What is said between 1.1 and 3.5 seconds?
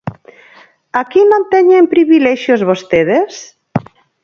non teñen privilexios vostedes?